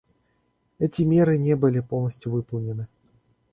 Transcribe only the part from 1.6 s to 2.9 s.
полностью выполнены.